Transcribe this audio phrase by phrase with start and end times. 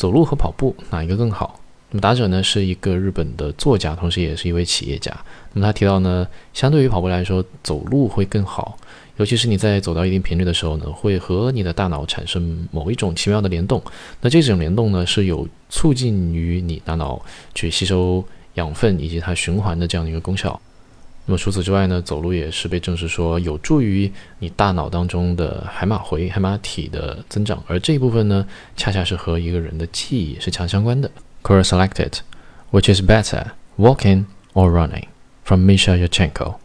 [0.00, 1.60] 走路和跑步哪一个更好？
[1.90, 5.14] 那么打者呢是一个日本的作家，同时也是一位企业家。
[5.52, 8.78] 那么他提到呢，相对于跑步来说，走路会更好，
[9.18, 13.82] 尤其是你在走到一定频率的时候呢，会和你的大脑产生某一种奇妙的联动。
[14.22, 17.22] 那这种联动呢，是有促进于你大脑
[17.54, 18.24] 去吸收
[18.54, 20.58] 养分以及它循环的这样的一个功效。
[21.26, 24.10] 那么除此之外呢，走路也是被证实说有助于
[24.40, 28.44] 你大脑当中的海马回、海马体的增长，而这一部分呢，
[28.76, 31.10] 恰恰是和一个人的记忆是强相关的。
[31.42, 32.14] Quora selected,
[32.72, 35.04] which is better, walking or running,
[35.44, 36.56] from Misha Yurchenko.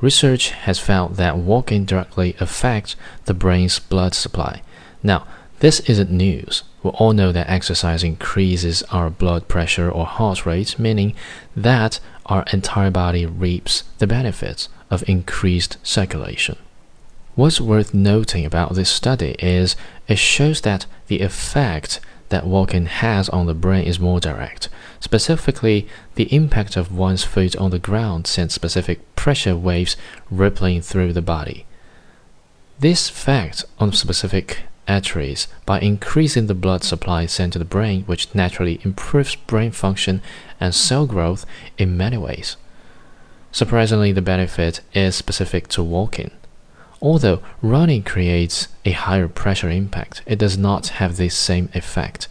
[0.00, 2.92] Research has found that walking directly affects
[3.24, 4.60] the brain's blood supply.
[5.00, 5.22] Now,
[5.60, 6.62] this isn't news.
[6.82, 11.14] We all know that exercise increases our blood pressure or heart rate, meaning
[11.56, 16.56] that our entire body reaps the benefits of increased circulation.
[17.34, 19.76] What's worth noting about this study is
[20.08, 24.68] it shows that the effect that walking has on the brain is more direct.
[25.00, 29.96] Specifically, the impact of one's foot on the ground sends specific pressure waves
[30.30, 31.66] rippling through the body.
[32.78, 38.34] This fact on specific arteries by increasing the blood supply sent to the brain, which
[38.34, 40.22] naturally improves brain function
[40.60, 41.44] and cell growth
[41.78, 42.56] in many ways.
[43.52, 46.30] Surprisingly, the benefit is specific to walking.
[47.00, 52.28] Although running creates a higher pressure impact, it does not have the same effect.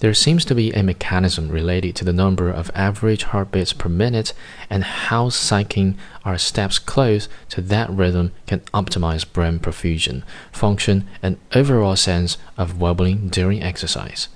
[0.00, 4.32] There seems to be a mechanism related to the number of average heartbeats per minute
[4.70, 11.36] and how cycling our steps close to that rhythm can optimize brain perfusion, function, and
[11.54, 14.28] overall sense of well-being during exercise.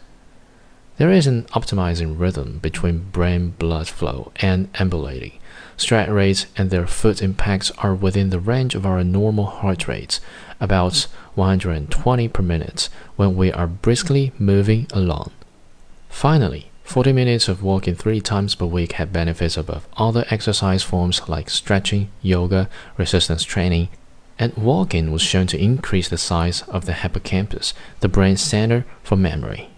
[0.99, 5.33] There is an optimizing rhythm between brain blood flow and ambulating.
[5.79, 10.21] Stride rates and their foot impacts are within the range of our normal heart rates,
[10.61, 15.33] about 120 per minute, when we are briskly moving along.
[16.15, 21.29] Finally, 40 minutes of walking three times per week had benefits above other exercise forms
[21.29, 23.89] like stretching, yoga, resistance training,
[24.39, 29.17] and walking was shown to increase the size of the hippocampus, the brain center for
[29.17, 29.69] memory.